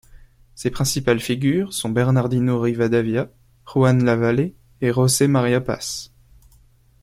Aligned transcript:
Ses 0.55 0.71
principales 0.71 1.19
figures 1.21 1.73
sont 1.73 1.89
Bernardino 1.89 2.59
Rivadavia, 2.59 3.29
Juan 3.67 4.03
Lavalle 4.03 4.53
et 4.81 4.91
José 4.91 5.27
María 5.27 5.61
Paz. 5.61 6.11